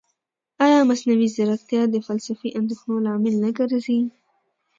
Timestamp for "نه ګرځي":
3.43-3.99